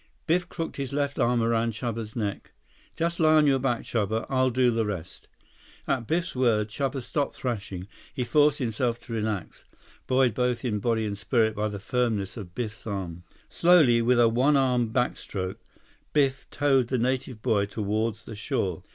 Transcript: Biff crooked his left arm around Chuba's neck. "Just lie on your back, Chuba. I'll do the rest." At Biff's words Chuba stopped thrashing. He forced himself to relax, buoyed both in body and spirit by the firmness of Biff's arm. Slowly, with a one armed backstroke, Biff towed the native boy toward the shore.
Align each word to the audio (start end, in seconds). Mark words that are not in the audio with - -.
Biff 0.25 0.49
crooked 0.49 0.77
his 0.77 0.93
left 0.93 1.19
arm 1.19 1.43
around 1.43 1.73
Chuba's 1.73 2.15
neck. 2.15 2.53
"Just 2.95 3.19
lie 3.19 3.35
on 3.35 3.45
your 3.45 3.59
back, 3.59 3.83
Chuba. 3.83 4.25
I'll 4.29 4.49
do 4.49 4.71
the 4.71 4.83
rest." 4.83 5.27
At 5.87 6.07
Biff's 6.07 6.35
words 6.35 6.73
Chuba 6.73 7.03
stopped 7.03 7.35
thrashing. 7.35 7.87
He 8.11 8.23
forced 8.23 8.57
himself 8.57 8.99
to 9.01 9.13
relax, 9.13 9.63
buoyed 10.07 10.33
both 10.33 10.65
in 10.65 10.79
body 10.79 11.05
and 11.05 11.15
spirit 11.15 11.53
by 11.53 11.67
the 11.67 11.77
firmness 11.77 12.35
of 12.35 12.55
Biff's 12.55 12.87
arm. 12.87 13.21
Slowly, 13.47 14.01
with 14.01 14.19
a 14.19 14.27
one 14.27 14.57
armed 14.57 14.91
backstroke, 14.91 15.57
Biff 16.13 16.49
towed 16.49 16.87
the 16.87 16.97
native 16.97 17.43
boy 17.43 17.67
toward 17.67 18.15
the 18.15 18.33
shore. 18.33 18.81